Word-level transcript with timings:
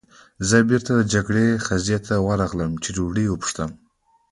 زه 0.49 0.57
بېرته 0.69 0.91
د 0.95 1.01
جګړن 1.13 1.51
خزې 1.65 1.97
ته 2.07 2.15
ورغلم، 2.27 2.71
چې 2.83 2.89
ډوډۍ 2.95 3.25
وپوښتم. 3.29 3.69